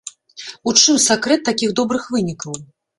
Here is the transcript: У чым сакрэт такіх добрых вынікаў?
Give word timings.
У 0.71 0.73
чым 0.79 0.95
сакрэт 1.05 1.47
такіх 1.53 1.79
добрых 1.85 2.13
вынікаў? 2.17 2.63